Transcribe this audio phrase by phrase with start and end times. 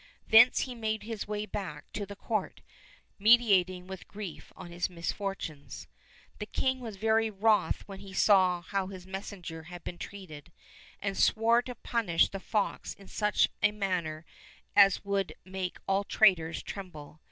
[0.27, 2.61] Thence he made his way back to the court,
[3.19, 5.87] meditating with grief on his misfortunes.
[6.39, 10.51] The king was very wroth when he saw how his messenger had been treated,
[10.99, 14.25] and swore to punish the fox in such a manner
[14.75, 17.19] as would make all traitors tremble.